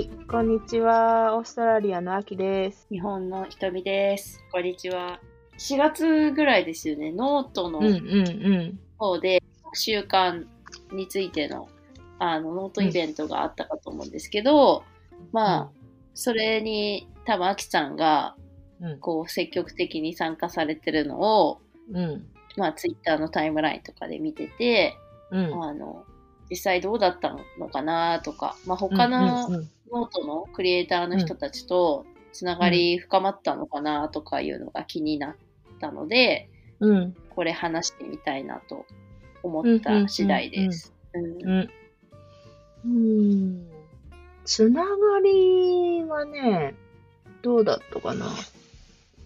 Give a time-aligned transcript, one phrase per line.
[0.00, 1.36] はい、こんにちは。
[1.36, 2.86] オーストラリアの秋です。
[2.90, 4.42] 日本の瞳です。
[4.50, 5.20] こんにちは。
[5.58, 7.92] 4月ぐらいですよね、ノートのうんうんう
[8.62, 8.80] ん。
[8.96, 9.42] 方で、
[9.74, 10.46] 習慣
[10.90, 11.68] についての
[12.18, 14.84] あのノートイベントがあったかと思うんですけど、
[15.32, 15.70] まあ、
[16.14, 18.36] それに多分秋さんが
[18.80, 21.60] うんこう積極的に参加されてるのを、
[21.92, 22.26] うん
[22.56, 24.96] まあ、ツイッターのタイムラインとかで見てて、
[25.30, 25.62] うん。
[25.62, 26.06] あの
[26.50, 35.36] 実際どうだったのかなとか、まあ、他のノートのクリエイターの人たちとつながり深まったのかなとかいうのが気になっ
[35.80, 36.48] たので、
[36.80, 37.16] うん。
[37.30, 38.86] これ話してみたいなと
[39.42, 40.92] 思った次第です。
[44.44, 44.90] つなが
[45.22, 46.74] りはね、
[47.42, 48.26] どうだったかな。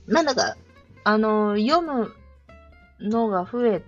[0.06, 0.56] なんだか、
[1.04, 2.12] あの、読む
[3.00, 3.82] のが増え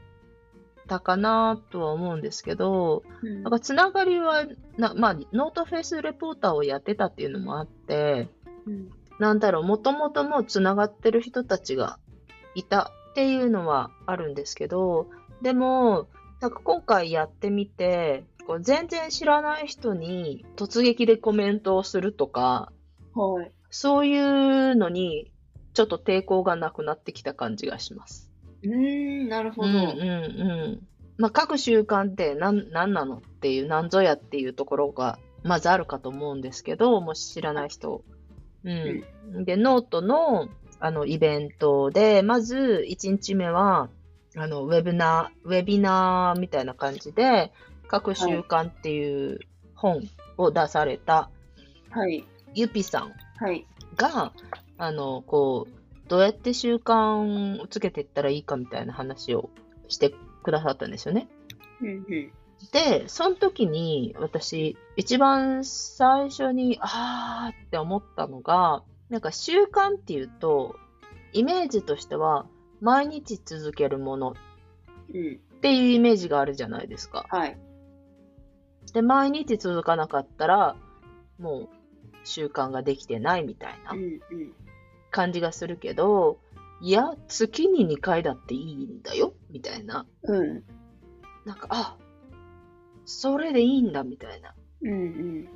[0.86, 4.44] たかなとは思うんですけど、うんなんかつながりは
[4.76, 8.28] な、まあ、ノートフェスレポーターをやってたっていうのもあって、
[8.66, 11.98] うんなんだろう、もともともうつながってる人たちが
[12.54, 15.08] いたっていうのはあるんですけど、
[15.40, 16.08] でも、
[16.40, 22.72] なんか今回やってみて、こう全然知らない人に突撃でコメントをするとか、
[23.14, 23.52] はい。
[23.70, 25.32] そういうのに
[25.72, 28.30] ちょっと抵抗がなくなってきた感じがします。
[28.62, 29.68] うーん、なるほど。
[29.68, 29.88] うんうんう
[30.68, 30.88] ん。
[31.18, 38.02] まあ、各習慣って何何なのっていう、何ぞやっていうところがまずあるかと思うんですけど、もし知らない人。
[38.64, 39.44] うん。
[39.44, 40.48] で、ノートの
[40.78, 43.88] あのイベントで、まず1日目は、
[44.36, 47.52] あのウェブナー、ウェビナーみたいな感じで、
[47.88, 49.40] 各習慣っていう
[49.74, 50.02] 本
[50.36, 51.30] を出された
[51.90, 52.24] はい。
[52.54, 53.66] ゆぴさんはい。
[53.96, 54.32] が、
[54.76, 55.75] あの、こう、
[56.08, 59.50] どうやって習慣をつけていったらいいかみたいな話を
[59.88, 61.28] してくださったんですよね。
[61.80, 62.32] うんうん。
[62.72, 70.76] で、その時に私、一番最初に、あーって思ったのが、なんか習慣っていうと、
[71.32, 72.46] イメージとしては、
[72.80, 74.34] 毎日続けるものっ
[75.14, 75.40] うん。
[75.60, 77.26] ていうイメージがあるじゃないですか。
[77.30, 77.58] はい。
[78.92, 80.76] で、毎日続かなかったら、
[81.38, 81.68] もう
[82.24, 84.20] 習慣ができてないみたいなうんうん。
[85.16, 86.40] 感じがするけど、
[86.82, 90.06] いや、月に2回だっていいんだよ、みたいな。
[90.24, 90.62] うん。
[91.46, 91.96] なんか、あ、
[93.06, 94.54] それでいいんだ、みたいな。
[94.82, 95.48] うんうん。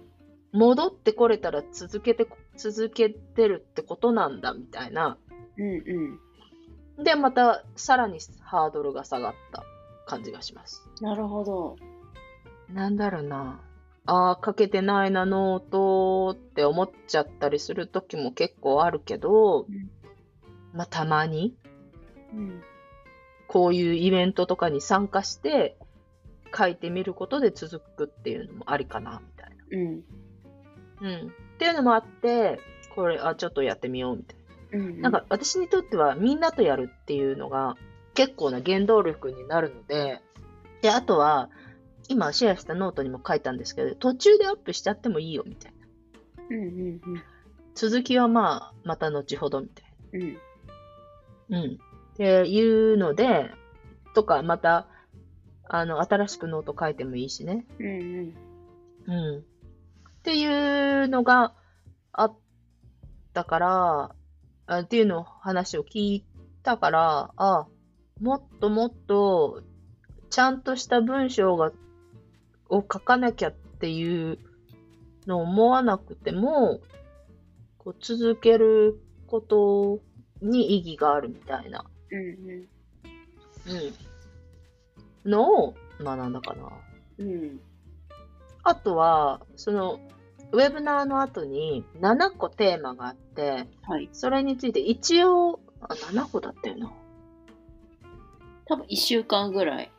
[0.53, 2.26] 戻ってこれたら続けて、
[2.56, 5.19] 続けてるってことなんだ、みたいな。
[5.59, 6.19] うん
[6.97, 7.04] うん。
[7.04, 9.62] で、また、さらにハードルが下がった
[10.06, 10.88] 感じがします。
[11.03, 11.77] なるほど。
[12.71, 13.60] なんだろうな。
[14.06, 19.90] ああ、書けてないな、ノートって思っちゃったりする時も結構あるけど、うん
[20.72, 21.54] まあ、たまに、
[22.32, 22.62] うん。
[23.48, 25.76] こういうイベントとかに参加して、
[26.56, 29.64] 書いてみることで続くっていうのもありかな、みたいな。
[29.70, 31.22] うん。
[31.22, 31.28] うん。
[31.28, 32.60] っていうのもあって、
[32.94, 35.00] これ、あ、ちょっとやってみよう、みたいうん。
[35.00, 35.10] な。
[35.10, 37.76] なんか、私にとっては、みんなとやるっていうのが、
[38.14, 40.20] 結構な原動力になるので、
[40.82, 41.50] で、あとは、
[42.10, 46.44] 今シェアしたノートにも書いたんですけど、途中でアップしちゃってもいいよ、みたいな。
[46.50, 47.00] うんうん
[47.75, 50.22] 続きはまあ、また後ほど、みたいうん。
[50.22, 50.38] うん。
[51.48, 51.62] な。
[51.62, 51.72] うん。
[51.75, 51.76] っ
[52.16, 53.53] ていうので、
[54.15, 54.88] とか、また、
[55.69, 57.65] あの、新しくノート書いてもいいしね。
[57.78, 58.34] うん
[59.06, 59.12] うん。
[59.12, 59.38] うん。
[59.38, 59.42] っ
[60.25, 61.54] ていうのが
[62.12, 62.37] あっ
[63.32, 64.15] たから、
[64.66, 66.25] あっていうのを話を聞い
[66.65, 67.66] たから、あ、
[68.21, 69.62] もっともっと、
[70.28, 71.72] ちゃんとした文章が、
[72.70, 74.38] を書かなきゃっていう
[75.26, 76.81] のを思わなくても、
[77.78, 80.00] こう続けること
[80.42, 82.69] に意義があるみたいな、うんうん。
[85.25, 86.70] うん、のを学んだかな。
[87.19, 87.60] うん。
[88.62, 90.00] あとは、その、
[90.53, 94.09] ウェブナーの後に7個テーマがあって、はい。
[94.12, 96.92] それについて一応、あ、7個だったよな。
[98.66, 99.91] 多分1週間ぐらい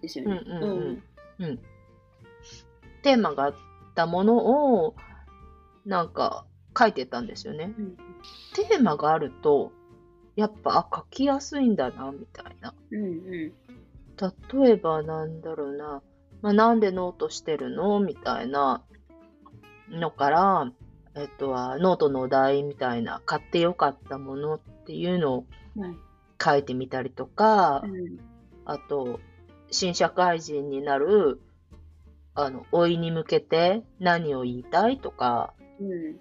[0.00, 0.40] ですよね。
[0.46, 1.02] うんうんうん
[1.40, 1.60] うん。
[3.02, 3.54] テーマがあっ
[3.94, 4.94] たものを、
[5.86, 6.44] なんか、
[6.78, 7.74] 書いてたんですよね。
[7.78, 7.96] うん
[8.54, 9.72] テーマがあると、
[10.34, 12.74] やっぱ、あ、書きやすいんだな、みたいな。
[12.90, 13.52] うんうん。
[14.62, 16.02] 例えば、なんだろうな、
[16.42, 18.00] まあ、なんでノートしてるの？
[18.00, 18.82] みたいな
[19.88, 20.72] のから、
[21.14, 25.46] えっとは、ノートのお題みたいな、買ってよかったものっていうのを
[25.76, 25.96] はい。
[26.42, 28.18] 書いてみたりとか、うん
[28.64, 29.20] あと、
[29.70, 31.40] 新社会人になる、
[32.40, 36.16] あの、甥に向けて何を言いたいとか、うん。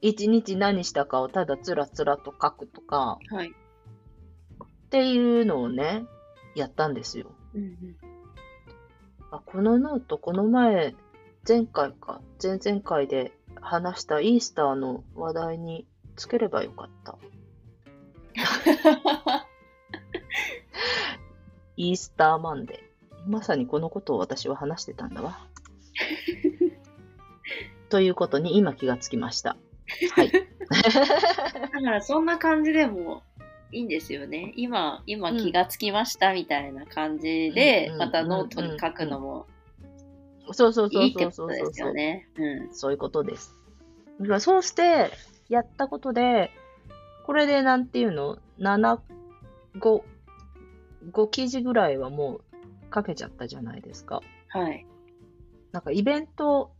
[0.00, 3.50] 一日何したかをただつらつらと書くとか、はい。
[3.50, 3.52] っ
[4.90, 6.06] ていうのをね、
[6.56, 7.30] やったんですよ。
[7.54, 7.96] うんうん。
[9.30, 10.96] あ、このノート、この前、
[11.46, 13.30] 前回か、前々回で
[13.60, 15.86] 話したイースターの話題に
[16.16, 17.16] つければよかった。
[21.76, 22.83] イースターマンデー。
[23.26, 25.38] まさにこのことを私は話してたんだわ。
[27.88, 29.56] ということに今気がつきました。
[30.14, 30.30] はい。
[30.32, 33.22] だからそんな感じでも
[33.70, 34.52] いいんですよね。
[34.56, 39.46] 今、今気がつきましたみたいな感じで、うんまたノートに書くのも
[40.52, 42.28] そうそうそうそうそうそうことですよね。
[42.36, 42.74] うん。
[42.74, 43.54] そういうことです。
[44.20, 45.10] だからそうして、
[45.48, 46.50] やったことで、
[47.24, 48.98] これでなんていうの ?7、
[49.78, 50.02] 5、
[51.12, 52.43] 5記事ぐらいはもう
[52.94, 54.20] 書けちゃったじゃないですか。
[54.48, 54.86] はい。
[55.72, 56.72] なんかイベント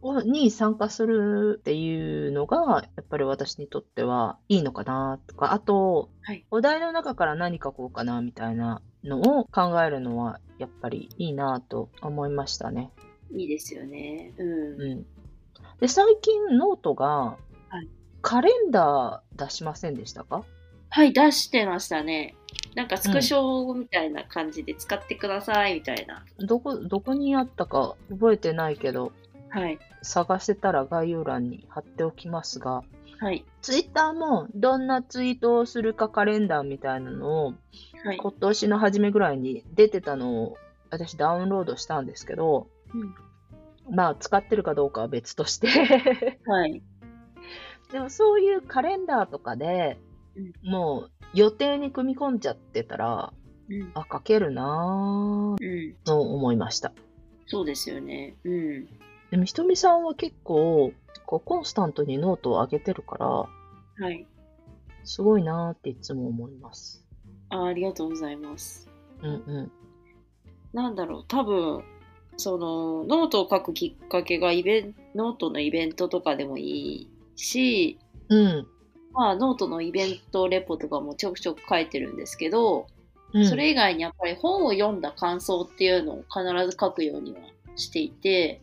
[0.00, 12.92] をに参加するっていうのが、やっぱり私にとってはいいのかなとか、あと、はいお題の中から何書こうかなみたいなのを考えるのは、やっぱりいいなと思いましたね。
[13.32, 14.32] いいですよね。
[14.38, 14.80] うん。
[14.80, 15.06] うん。
[15.80, 17.36] で、最近ノートが
[17.70, 17.88] はい、
[18.22, 20.44] カレンダー出しませんでしたか？
[20.90, 22.34] はい、出してましたね。
[22.74, 26.24] なんかスクショみたいな感じで使ってくださいみたいな。
[26.38, 29.12] どこ、どこにあったか覚えてないけど、
[29.50, 29.78] はい。
[30.02, 32.82] 探してたら概要欄に貼っておきますが、
[33.20, 33.44] はい。
[33.62, 37.54] ツイッターもどんなツイートをするかカレンダーみたいなのを
[38.04, 38.16] はい。
[38.16, 40.56] 今年の初めぐらいに出てたのを
[40.90, 42.68] 私ダウンロードしたんですけど、
[43.90, 45.68] まあ使ってるかどうかは別として
[46.46, 46.82] はい。
[47.92, 49.98] でもそういうカレンダーとかで、
[50.62, 53.32] もう予定に組み込んじゃってたら、
[53.68, 53.90] うん。
[53.94, 55.94] あ、書けるなぁうん。
[56.04, 56.92] と思いました。
[57.46, 58.36] そうですよね。
[58.44, 58.86] うん。
[59.30, 60.92] でもひとみさんは結構
[61.26, 63.48] こうコンスタントにノートを上げてるから、は
[64.10, 64.26] い。
[65.04, 67.04] すごいなぁっていつも思います。
[67.50, 68.88] あありがとうございます。
[69.22, 69.72] うんうん。
[70.72, 71.82] なんだろう、多分、
[72.36, 77.98] その、ノートを書くきっかけがイベンノートのイベントとかでもいいし、
[78.28, 78.66] うん。
[79.18, 82.86] まあ、ノートのイベントレポとかもちょくちょく書いてるんですけど、
[83.34, 87.40] うん、それ以外にやっぱり本を読んだ感想っていうのを必ず書くようには
[87.74, 88.60] していて、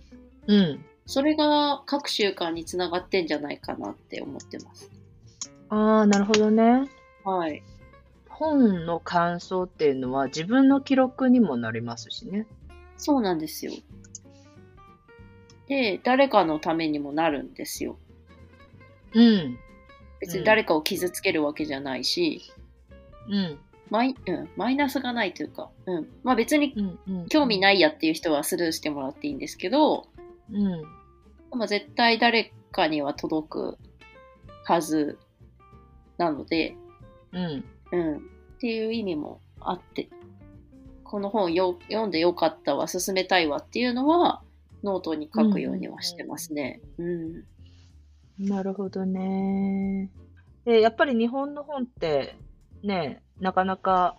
[0.47, 0.85] うん。
[1.07, 4.89] それが各習慣につながってんじゃないかなって思ってます。
[5.67, 6.89] ああ、なるほどね。
[7.25, 7.61] はい。
[8.29, 12.47] 本の感想っていうのは自分の記録にもなりますしね。
[12.95, 13.73] そうなんですよ。
[15.67, 17.97] で、誰かのためにもなるんですよ。
[19.13, 19.59] うん。
[20.25, 22.41] 別に誰かを傷つけるわけじゃないし、
[23.29, 23.59] うん。
[23.91, 26.07] マイうん、マイナスがないというか、うん。
[26.23, 26.99] まあ別にうん。
[27.07, 27.27] うん。
[27.27, 30.07] 興味ないやっていう人はスルーしてもらっていいんですけど、
[30.51, 30.81] うん。
[31.51, 33.77] まあ、絶対誰かには届く
[34.63, 35.17] はず
[36.17, 36.75] なので、
[37.31, 37.65] うん。
[37.91, 38.17] うん。
[38.17, 38.19] っ
[38.59, 40.09] ていう意味もあって、
[41.03, 44.41] この本よ読んでよかったわ、進めたいわっていうのは、
[44.83, 46.81] ノートに書くようにはしてますね。
[46.97, 47.43] うん。
[48.39, 50.09] なるほどね。
[50.65, 52.37] で、やっぱり日本の本って、
[52.83, 54.17] ね、なかなか、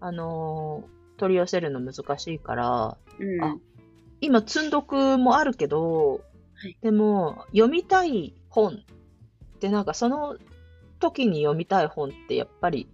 [0.00, 3.44] あのー取り寄せるの難しいから、うん。
[3.44, 3.58] あ
[4.22, 6.22] 今、積んどくもあるけど、
[6.54, 10.36] はいでも、読みたい本ってなんかその
[10.98, 12.88] 時に読みたい本ってやっぱり、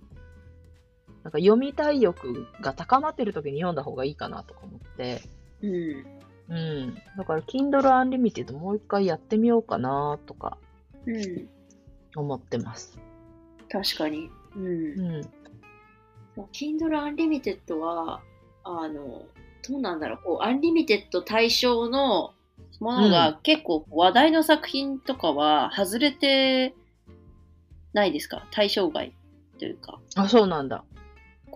[1.22, 5.22] なんか読みたい欲が高まってる時に読んだ方がいいかなとか思って、
[5.62, 6.04] うん。
[6.48, 6.94] うん。
[7.16, 10.58] だから Kindle Unlimited もう一回やってみようかなとか
[11.06, 11.48] うん。
[12.14, 12.98] 思ってます。
[13.70, 14.30] 確かに。
[14.54, 15.20] うんう。
[15.20, 16.42] ん。
[16.52, 18.20] Kindle Unlimited は、
[18.64, 19.22] あの、
[19.68, 22.32] どうなんだろう、こう、アンリミテッド対象の
[22.78, 26.74] ものうが結構話題の作品とかは外れて
[27.94, 28.46] ないですか？
[28.50, 29.12] 対象外
[29.58, 30.84] というか、あ、そうなんだ。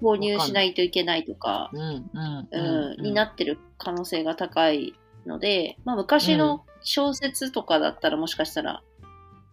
[0.00, 4.94] 購入しないといけないとか、うん、うん、うん、になってる可能性が高い
[5.26, 8.82] ので、まあ昔の小説とかだったらもしかしたら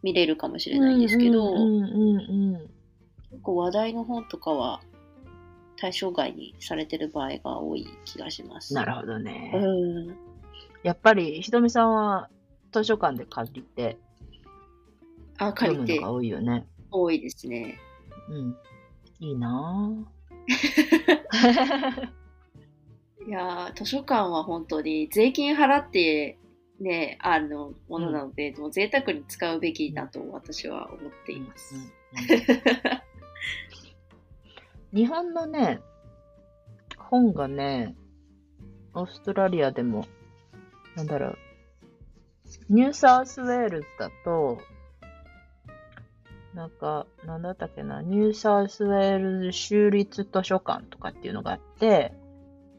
[0.04, 2.70] 見れるかもしれないんですけど、うん、うん、うん。
[3.32, 4.82] 結構話題の本とかは
[5.78, 8.74] 対象外にされてる場合が多い気がします。
[8.74, 9.52] なるほどね。
[9.54, 10.18] うん。
[10.84, 12.30] やっぱり、ひとみさんは
[12.72, 13.98] 図書館で借りて
[15.38, 16.66] あ、借りて読むのが多いよね。
[16.92, 17.78] 多いですね。
[18.30, 18.58] うん。
[19.20, 19.94] いいな
[23.28, 26.38] いやー図書館は本当に税金払って
[26.80, 31.76] ね、あの、ものなので、もう贅沢に使うべきだと私は思っています。
[31.76, 31.90] うんうん
[34.94, 35.82] 日本のね、
[36.98, 37.94] 本がね、
[38.94, 40.08] オーストラリアでも、
[40.96, 41.38] なんだろう、
[42.70, 44.60] ニューサウスウェールズだと、
[46.58, 52.16] なんか、なんだったっけな、ニューサウスウェールズ州立図書館とかっていうのがあって、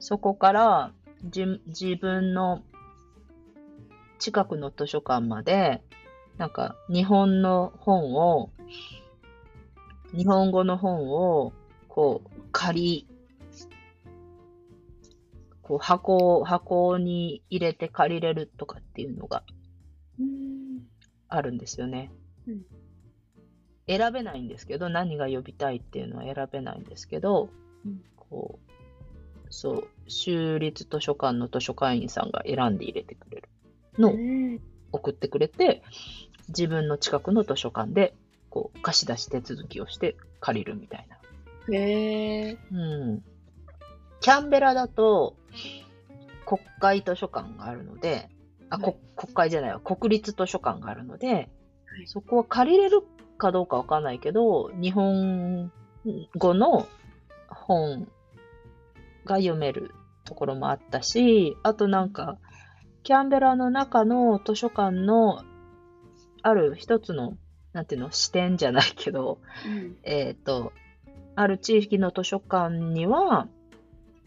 [0.01, 0.93] そこから
[1.25, 2.65] じ自分の
[4.19, 5.81] 近くの図書館まで、
[6.39, 8.51] なんか日本の本を、
[10.13, 11.53] 日本語の本を、
[11.87, 13.09] こう、借り、
[15.63, 19.45] こう箱、箱に入れて借りれるとかっていうのが
[20.19, 20.81] うん
[21.29, 22.11] あるんですよね。
[22.49, 22.63] うん
[23.89, 27.49] 選べないんですけど、何が呼びたいっていうのは選べないんですけど、
[27.85, 33.49] うんこう、そう、州立図書館の図書館員さんが選んで入れてくれる
[33.99, 34.61] のをうん
[34.93, 35.83] 送ってくれて、
[36.49, 38.15] 自分の近くの図書館で、
[38.51, 41.19] こう、貸し出し手続きをして借りるみたいな。
[41.75, 42.59] へえ。
[42.73, 43.25] うん。
[44.21, 45.37] キャンベラだと、
[46.47, 48.31] 国会図書館があるので、
[48.71, 51.51] あ、はいこ国会じゃないわ、国立図書館があるので、
[52.07, 53.03] そこは借りれる
[53.39, 55.73] かどうかわかんないけど、日本
[56.37, 56.87] 語の
[57.49, 58.09] 本
[59.25, 62.37] が読めるところもあったし、あとなんか、
[63.03, 65.43] キャンベラの中の図書館の
[66.43, 67.39] ある一つの、
[67.73, 70.73] なんていうの、視点じゃないけど、うんえっ、と、
[71.37, 73.49] ある地域の図書館には、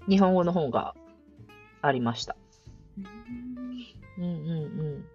[0.07, 0.95] 日本語の本が
[1.81, 2.35] ありました。
[4.17, 4.33] うんうんう
[4.99, 5.05] ん。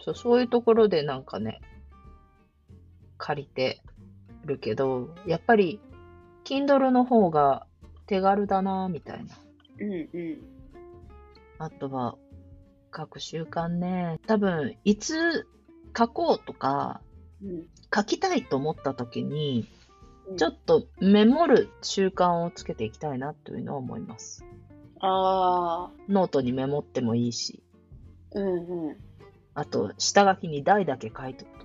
[0.00, 1.60] そう、そういうところでなんかね、
[3.18, 3.82] 借りて
[4.44, 5.80] るけど、やっぱり、
[6.44, 7.66] Kindle の方が
[8.06, 9.34] 手軽だな、みたいな。
[9.80, 10.38] うんうん。
[11.58, 12.16] あとは、
[12.96, 14.20] 書く習慣ね。
[14.26, 15.46] 多分、いつ
[15.96, 17.00] 書こうとか、
[17.42, 19.68] うん書きたいと思った時に、
[20.28, 24.44] うんちょっとメモる習慣をつけていきたいなというのは思います。
[24.98, 25.90] ああ。
[26.08, 27.62] ノートにメモってもいいし、
[28.32, 28.96] うんうん。
[29.54, 31.55] あと、下書きに題だけ書いとか。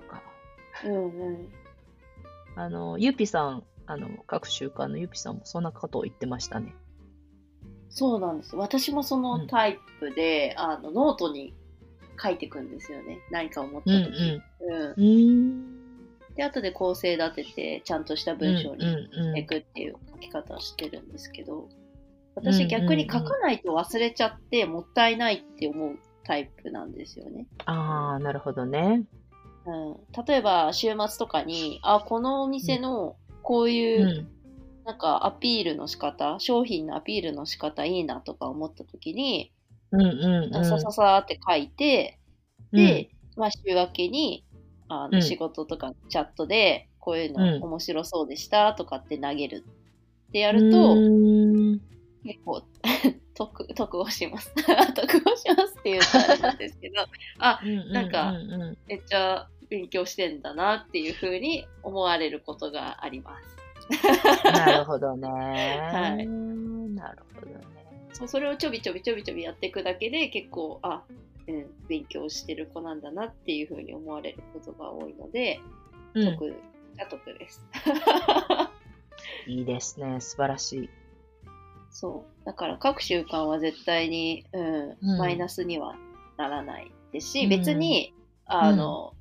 [0.84, 1.48] うんうん。
[2.56, 6.74] あの、ゆぴさん、あの、各習慣のゆぴさんもそんなことを言ってましたね。
[7.88, 8.56] そうなんです。
[8.56, 11.54] 私もそのタイプで、あのノートに
[12.22, 13.18] 書いていくんですよね。
[13.30, 14.42] 何か思ったうん時。
[14.60, 14.90] うんうん。
[14.90, 15.82] うーん。
[16.34, 21.82] で、後で構成立てて、ちゃんとした文章にうんうんしていくっていう書き方をしてるんですけど、うんうん
[22.34, 27.46] 私逆に書かないと忘れちゃって、もったいないって思うタイプなんですよね。
[27.66, 29.04] ああ、なるほどね。
[29.64, 34.28] うん、例えば、週末とかに、あ、このお店のこうういう、ん。
[34.84, 39.52] なんかアピールの仕方、商品のアピールの仕方いいなとか思った時に、
[39.92, 40.64] うんうんうん。
[40.64, 42.18] さささーって書いて、
[42.72, 44.44] で、まあ、週明けに、
[44.88, 49.64] あの、うん仕事とかチャットで、こういううんの面白そうでしたとかって投げる
[50.28, 51.80] ってややると、うん。
[52.24, 52.62] 結構、
[53.46, 54.52] 得、得をします。
[54.94, 57.06] 得をしますって言うとあれなんですけど、
[57.38, 58.34] あ、なんか
[58.86, 63.56] めっちゃ勉強してんだなっていうふうに思われることがあります。
[64.44, 65.28] なるほどね。
[65.92, 67.60] はいなるほどね。
[68.12, 71.02] そうそれをちょびちょびちょびちょびやっていくだけで結構、あ、
[71.48, 75.60] うん、勉強してる子なんだなっていうふうに思われることが多いので、
[76.14, 76.36] うん
[77.08, 77.66] 得です。
[79.48, 80.20] いいですね。
[80.20, 80.90] 素晴らしい。
[81.92, 82.46] そう。
[82.46, 85.18] だから各習慣は絶対に、うんうん。
[85.18, 85.94] マイナスには
[86.36, 87.48] ならないですし、うん。
[87.50, 88.14] 別に、
[88.46, 89.14] あの、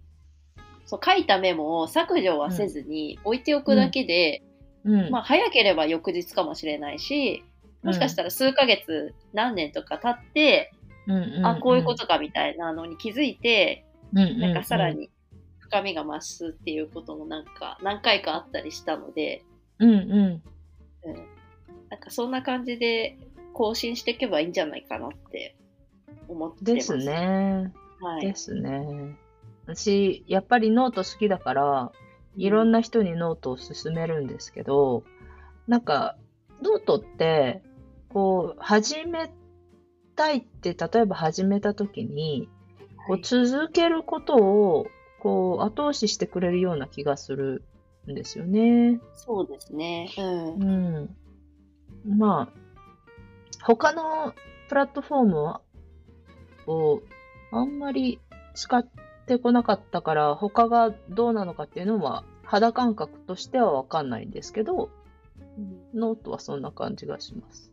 [0.86, 4.42] そう書いたメモを削除はせずに置いておくだけで、
[4.86, 5.12] うん。
[5.12, 7.44] まあ早ければ翌日かもしれないし、
[7.84, 10.72] もしかしたら数ヶ月、何年とか経って、
[11.08, 11.46] うんうんうん。
[11.46, 14.40] あ、こういうことかみたいなのに気づいて、うんうんうん。
[14.40, 15.10] なんかさらに
[15.60, 19.44] 深みが増すっていうこともなんか何回かあったりしたので、
[19.80, 20.00] うんうん。
[21.04, 21.28] うん、
[21.92, 23.18] なんかそんな感じで
[23.54, 25.58] 更新していけばいいんじゃないかなって
[26.30, 26.74] 思ってます。
[26.74, 26.98] です。
[26.98, 27.74] ね。
[28.00, 28.28] はい。
[28.28, 29.18] ですね。
[29.68, 31.92] 私、やっぱりノート好きだから、
[32.38, 35.04] いろんな人にノートを勧めるんですけど、
[35.68, 36.16] なんか、
[36.64, 37.62] ノートって、
[38.10, 39.32] こう、始め
[40.16, 42.50] たいって、例えば始めた時に、
[43.08, 44.88] こう続けることを、
[45.20, 47.64] こう、後押ししてくれるような気がする
[48.10, 49.02] んですよね。
[49.14, 50.10] そうですね。
[50.18, 50.54] うん。
[50.54, 50.66] う
[51.02, 51.16] ん。
[52.06, 52.62] まあ、
[53.64, 54.34] 他の
[54.70, 55.62] プラットフォームは
[56.68, 57.02] を
[57.52, 58.20] あんまり
[58.54, 58.88] 使っ
[59.26, 64.90] てこなかったから、他がどうなのかっていうのは肌感覚としてはわかんないんですけど、
[65.94, 67.72] ノートはそんな感じがします。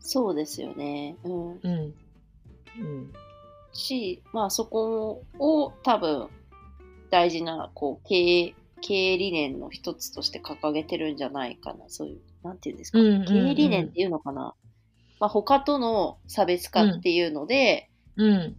[0.00, 1.16] そうですよね。
[1.24, 1.50] うん。
[1.52, 1.60] うん。
[1.60, 3.12] うん。
[3.72, 6.28] し、まあそこを多分
[7.10, 11.84] 大事なこう経営経営理念の一つとして掲げてるんじゃないかな。
[11.88, 12.98] そういう、なんていうんですか？
[12.98, 14.54] うんうんうん経営理念っていうのかな？
[15.20, 18.56] まあ他との差別化っていうので、うん。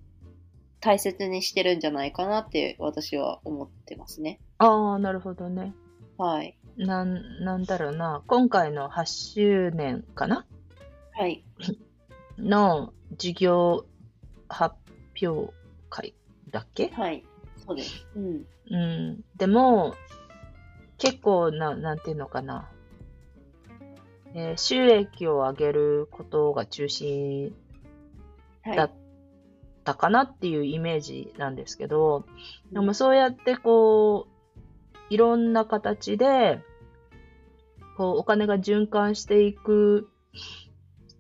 [0.82, 4.40] 大切にしてるんじゃないかなって私は思ってますね。
[4.60, 5.74] ああ、なるほどね。
[6.18, 6.58] はい。
[6.78, 8.24] なん、なんだろうな。
[8.28, 10.46] 今回の8周年かな？
[11.12, 11.44] はい。
[12.40, 13.86] の授業
[14.48, 14.76] 発
[15.22, 15.54] 表
[15.90, 16.14] 会
[16.50, 16.88] だっけ？
[16.90, 17.26] はい。
[17.68, 18.08] そうです。
[18.16, 18.46] うん。
[18.70, 19.24] うん。
[19.36, 19.96] でも、
[20.98, 22.70] 結構な、なんていうのかな。
[24.36, 27.54] えー収益を上げることが中心
[28.64, 28.78] はい。
[28.78, 28.92] だっ
[29.84, 32.26] たかなっていうイメージなんですけど、
[32.72, 34.40] でもそうやってこう、
[35.10, 36.62] いろんな形で、
[37.98, 40.10] こう、お金が循環していく、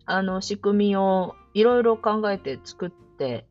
[0.05, 3.45] あの、仕組みをいろいろ考えて作って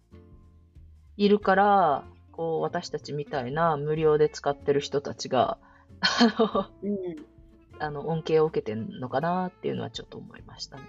[1.16, 5.58] いるから、こう、私たちみたいな無料で使ってる人たちが、
[6.00, 7.37] あの、うん。
[7.80, 10.82] あの恩恵を受けてるのかなっていうのはちょっと思いましたね。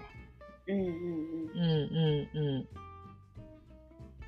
[0.68, 0.90] うんうんうん。
[0.90, 2.68] うんうんうん。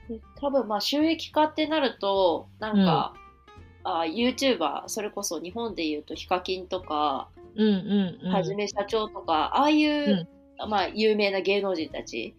[0.09, 3.15] で多分まあ収益化ってなるとなんか、
[3.85, 8.33] あ YouTuber それこそ日本でいうとヒカキンとか、うんうんうん。
[8.33, 10.29] はじめ社長とかああいう、
[10.69, 12.35] まあ有名な芸能人たち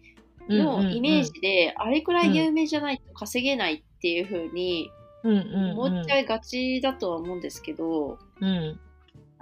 [0.48, 4.90] のイメージで、あれくらい有名じゃないと稼げないっていう風に
[5.22, 8.80] 思っちゃいがちだとは思うんですけど、うん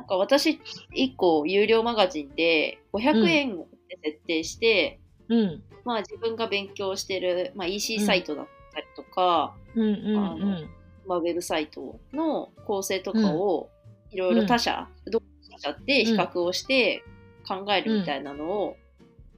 [0.02, 0.60] なんか私
[0.96, 3.64] 1個有料マガジンで500円で
[4.02, 5.62] 設定して、うん。
[5.84, 10.46] まあ自分が勉強してる、まあ、EC サイトだったりとか、うんうんあの
[11.06, 13.70] まあ、ウェブサイトの構成とかを
[14.10, 17.04] いろいろ他社、どこの他社って比較をして
[17.46, 18.76] 考えるみたいなのを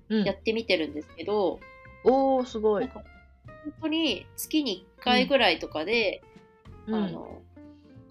[0.09, 0.25] うん。
[0.25, 1.61] やってみてるんですけど、
[2.05, 2.89] おーすごい。
[2.89, 3.03] 本
[3.83, 6.23] 当に月に1回ぐらいとかで、
[6.87, 6.95] うん。
[6.95, 7.43] あの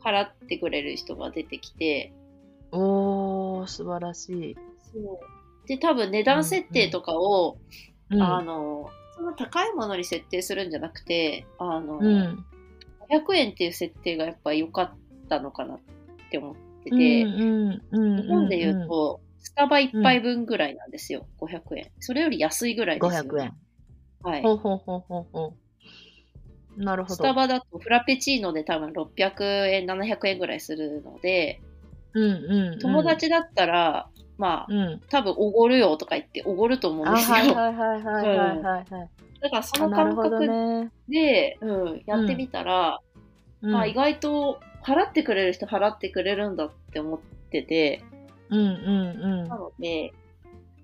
[0.03, 2.11] 払ってくれる人が出てきて、
[2.73, 4.55] おー素晴らしい。
[4.91, 7.57] そうで多分値段設定とかを、
[8.09, 12.45] うんあのそんな高いものに設定するんじゃなくてあの、うん
[13.09, 14.91] 500円っていう設定がやっぱり良かっ
[15.29, 15.79] たのかなっ
[16.31, 21.91] て思ってて、うんうんうん日本で言うと、スタバ1杯分ぐらいなんですよ、500円。
[21.99, 23.53] それより安いぐらいですよ、500円。
[24.23, 24.53] はいほ。
[24.53, 25.53] うほうほうほうほ
[26.77, 26.83] う。
[26.83, 27.15] なるほど。
[27.15, 31.61] スタバだとフラペチーノで多分600円、700円ぐらいするので、
[32.13, 35.01] うんうんうん、友達だったら、まあ、うん。
[35.09, 37.55] 多分おごるよとか言っておごると思うんあ、ですよ。
[37.55, 40.91] だからそあの感覚ね。
[41.09, 42.99] で、うん、やってみたら、
[43.61, 48.03] うんまあ意外と払ってくれる人払ってくれるんだって思ってて、
[48.49, 48.61] うんう
[49.45, 50.13] んなので、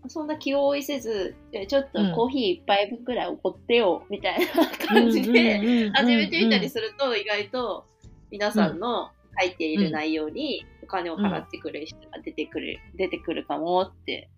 [0.07, 7.85] そんな気負いせず、えちょっとコーヒー一杯分くらいおごってよ、みたいな感じで、始めてみたりすすると、意外と
[8.31, 14.29] 皆さんの書いている内容にお金を払ってくれる人が出てくる、出てくるかもって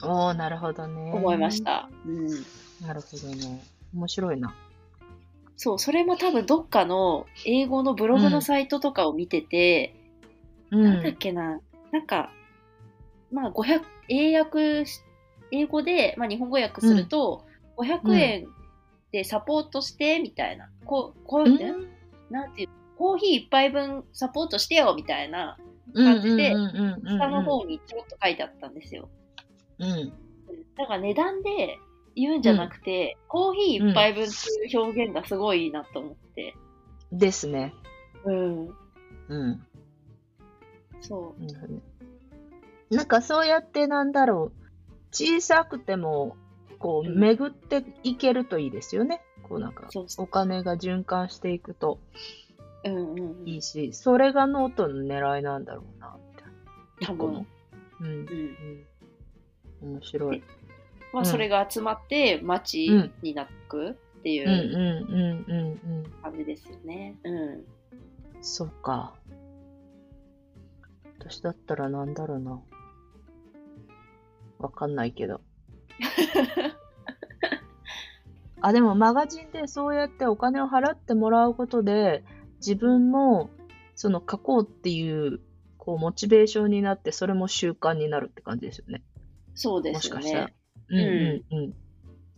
[0.00, 0.08] る。
[0.08, 1.12] おーなるほどね。
[1.12, 1.62] 思いまし。
[1.62, 1.88] た。
[2.04, 2.26] うん。
[2.86, 3.62] なるほどね。
[3.94, 4.54] 面白いな。
[5.56, 9.94] そう、それも多分どっかの英語のブログのサイトとかを見てて、
[10.70, 11.16] うなんだっん。
[11.16, 11.60] けな、
[11.92, 12.30] なんか、
[13.32, 15.00] まあ500、英訳し、
[15.50, 17.44] 英語で、まあ日本語訳すると、
[17.78, 18.46] 500円
[19.12, 20.68] でサポートして、みたいな。
[20.84, 21.72] こう、こう、うんね
[22.28, 25.58] なんていう、コーヒー一杯分サポートしてよ、みたいな
[25.94, 26.54] 感じで、
[27.04, 29.08] 下の方にちょろっと書いてあったんですよ。
[29.78, 30.12] うん。
[30.76, 31.78] だから値段で
[32.14, 36.54] 言うんじゃなくて、コーヒー一杯分っていう表現がすごいいいなと思って。
[37.12, 37.74] ですね。
[38.24, 38.68] うん。
[39.28, 39.66] うん。
[41.00, 42.94] そう。
[42.94, 44.66] なんかそうやってなんだろう。
[45.12, 46.36] 小さくても、
[46.78, 49.22] こう、うん巡っていけるといいですよね。
[49.48, 52.00] こうなんかお金が循環していくと
[52.86, 53.48] うんうんうん。
[53.48, 57.06] いいし、それがノートの狙いなんだろうな、みたいな。
[57.06, 57.46] 多分。
[58.00, 58.08] うんう。
[58.08, 58.86] ん。
[59.82, 59.94] うん。
[59.94, 60.42] 面白い。
[61.12, 66.10] まあ、うんそれが集まって街うんになっていくっていうんうんううんうんうん。
[66.22, 67.16] 感じですよね。
[67.24, 67.64] うん。
[68.40, 69.14] そうか。
[71.18, 72.60] 私だったらなんだろうな。
[74.58, 75.40] わかんないけど。
[78.60, 82.24] あ、でもマガジンでそうやってお金を払ってもらうことで、
[82.66, 83.50] 自分も
[83.94, 85.40] その書こうっていう、
[85.78, 89.02] こう、モチベーションになって、それも習慣になるって感じですよね。
[89.54, 90.54] そうでもすよしかしたらね。。
[90.90, 91.74] うんうんうん。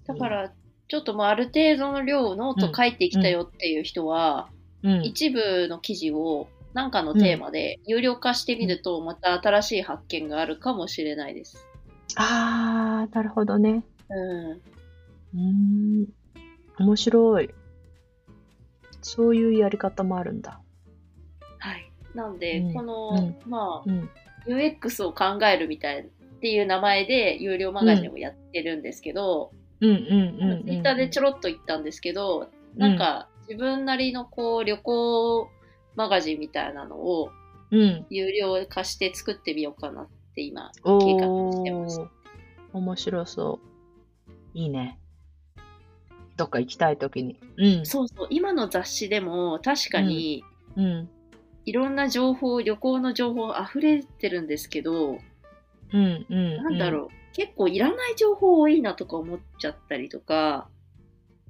[0.06, 0.52] だから、
[0.88, 4.48] ちょっともうある程度の量ノート書いてきたよっていう人は、
[4.82, 11.66] うん、一部の記事を何かのテーマで有料化してみると、また新しい発見があるかもしれないです。
[12.16, 13.84] あー、なるほどね。
[14.08, 14.50] うん。
[14.52, 16.06] うーん。
[16.78, 17.50] 面白い。
[19.08, 20.60] そういうやり方もあるんだ。
[21.58, 21.90] はい。
[22.14, 24.10] なんで、うんこの、うんまあ、うん。
[24.46, 26.04] UX を考えるみたいっ
[26.40, 29.50] ていう名前で有料マガジンをやってるんですけど。
[29.80, 35.48] ツイッターでちょろっと言ったんですけど、なんか自分なりのこう旅行
[35.94, 37.30] マガジンみたいなのを
[37.70, 38.06] うん。
[38.10, 42.08] 有料化して作ってみようかなって今お計画してましー。
[42.72, 44.28] 面白そう。
[44.52, 44.98] いいね。
[46.38, 47.38] どっか行きたい時に。
[47.58, 47.86] うん。
[47.86, 50.44] そうそう、今の雑誌でも確かに、
[50.76, 51.08] うん。
[51.66, 55.18] いろんな情報、旅行の情報溢れてるんですけど、
[55.92, 56.26] うん。
[56.30, 56.56] うん。
[56.56, 60.68] なんだろう、結構いらない情報多いなとか思っちゃったりとか、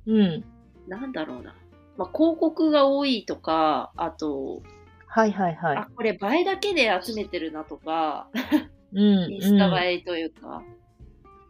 [0.07, 0.21] うん。
[0.21, 0.45] うん。
[0.89, 1.55] なんだろうな。
[1.99, 4.63] まあ、広告が多いとか、あと、
[5.07, 5.89] はいはいはいあ、。
[5.95, 8.29] これ映えだけで集めてるなとか、
[8.93, 9.33] うん。
[9.33, 10.63] インスタ映えというか、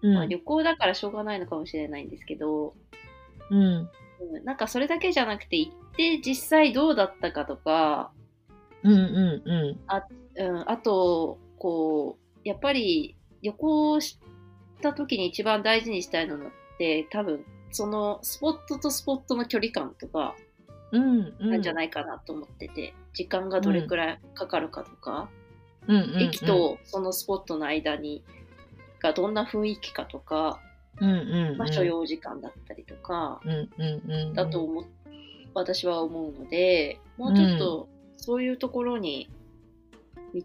[0.02, 0.14] うん。
[0.14, 2.74] まあ、旅行だからしょうがないのかもしれないんですけど、
[3.50, 3.58] うん。
[3.60, 3.88] うん
[4.44, 8.10] なんかそれだけじゃなくて行って実際どうだったかとか、
[8.82, 9.78] うんうんうん。
[10.44, 14.18] うん、あと、こう、やっぱり旅行し
[14.80, 16.40] た時に一番大事にしたいのっ
[16.78, 20.36] て多分そのスポットとスポットの距離感とか
[20.92, 21.50] うんうん。
[21.50, 25.28] なんじゃないかなと思ってて、時間がどれくらいかかるかとか、
[25.86, 26.22] うんうんうん。
[26.22, 28.24] 駅とそのスポットの間に
[29.00, 30.60] がどんな雰囲気かとか、
[31.00, 31.56] うんうんうん。
[31.56, 33.40] まあ、所要時間だったりとか。
[34.34, 34.84] だと思っ
[35.54, 39.28] 私は思うので、もうちょっとそういうところに、
[40.32, 40.44] み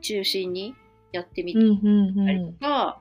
[0.00, 0.74] 中心に
[1.12, 3.00] やってみたりうとか、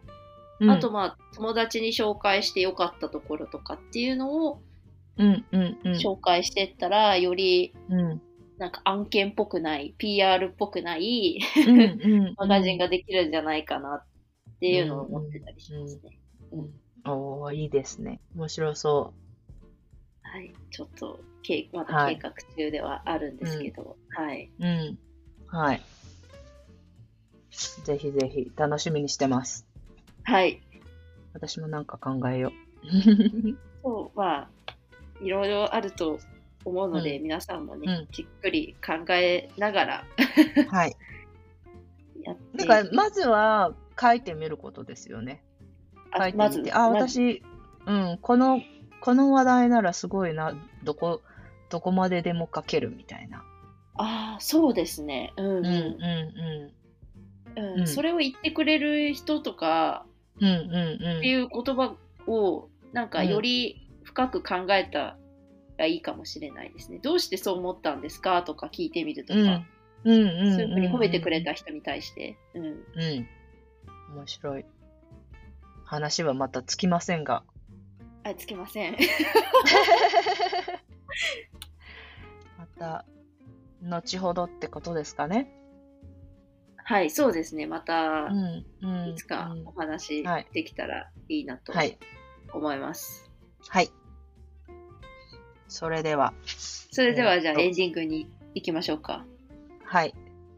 [0.62, 0.70] ん。
[0.70, 4.62] あとまあ友達に紹介してよかったところとかっていうのを
[5.18, 5.94] うんうんうん。
[5.94, 8.22] 紹介してったら、よりうん。
[8.58, 11.40] なんか案件っぽくない、PR っぽくない。
[12.38, 16.20] マガジンができるんじゃないかなっていうのを思ってたりしますね。
[16.52, 16.74] うん
[17.06, 18.20] おーいいですね。
[18.36, 19.14] 面白そ
[20.22, 24.52] はい、ちょっと計まだはい計画中ではあるんですけど、はい。
[24.60, 24.66] う。
[24.66, 24.98] うん。
[25.48, 25.82] はい。
[27.84, 29.66] ぜひぜひ楽しみにしてます。
[30.24, 30.62] はい。
[31.34, 32.52] 私もなんか考えよ
[33.84, 34.50] そう、まあ、
[35.22, 36.20] いろいろあると
[36.66, 40.06] 思うので、う皆さんもね、うんじっくり考えながら
[40.58, 40.76] う。
[40.76, 40.96] はい。
[42.24, 45.44] やってだから、まずは書いてみることですよね。
[46.18, 46.74] 書いてみて。
[46.74, 47.44] あ、まず私、
[47.86, 48.62] うん、この、
[49.02, 51.22] この話題ならすごいな、どこ、
[51.70, 53.44] どこまででも書けるみたいな。
[53.96, 55.34] ああ、そうですね。
[55.38, 56.74] うん、うんん、うう
[57.58, 60.06] うんうんそれを言ってくれる人とか
[60.40, 60.46] ん。
[60.46, 61.18] うんうんうん。
[61.18, 61.96] っていう言葉
[62.28, 65.18] を、なんかより深く考えた
[65.78, 67.00] らいいかもしれないですね。
[67.02, 69.48] どうしてそう思ったんですかとか聞いてみるとか、うん。
[69.48, 69.66] うん
[70.06, 70.56] うんうん。
[70.56, 72.38] そういうふうに褒めてくれた人に対して。
[72.56, 72.64] うん。
[72.66, 73.28] うん。
[74.16, 74.66] 面白い。
[75.90, 77.44] 話はまたつきませんが。
[78.24, 78.96] あ、つけません。
[82.60, 83.06] また、
[83.82, 85.52] 後ほどってことですかね。
[86.76, 87.66] はい、そうですね。
[87.66, 88.66] また、うん。
[88.82, 89.10] うん。
[89.10, 91.98] いつかうんお話はいできたらいいなとはい。
[92.54, 93.32] 思います。
[93.68, 93.90] はい。
[95.68, 96.36] それでは。
[96.46, 99.26] それでは、じゃあエンディングに行きましょうか。
[99.86, 100.14] はい。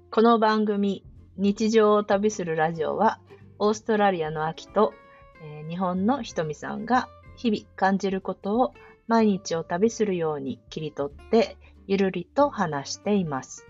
[0.10, 1.06] この番組、
[1.38, 3.22] 日常を旅するラジオは、
[3.60, 4.94] オーストラリアの秋と、
[5.41, 8.73] えー日本のひとみさんが日々感じることを
[9.08, 13.65] 毎日を旅するように切り取って、ゆるりと話しています。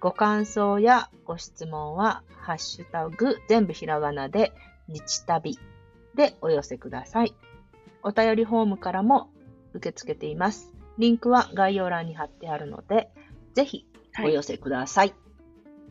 [0.00, 4.52] ご感想やご質問は、ハッシュタグ、全部ひらがなで、
[4.88, 5.58] 日旅
[6.14, 7.34] でお寄せください。
[8.02, 9.30] お便りフォームからも
[9.74, 10.72] 受け付けています。
[10.98, 13.10] リンクは概要欄に貼ってあるので、
[13.54, 14.26] ぜひはい。
[14.26, 15.14] お寄せください。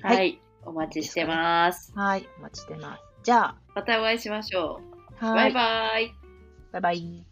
[0.02, 1.92] はい、はいお待ちしてます。
[1.96, 3.04] はい、お待ちしてます。
[3.24, 4.91] じゃまたお会いしましょう。
[5.22, 6.16] バイいバイ。
[6.72, 7.31] バイバイ。